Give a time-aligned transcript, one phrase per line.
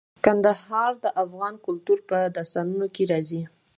[0.25, 3.41] کندهار د افغان کلتور په داستانونو کې راځي.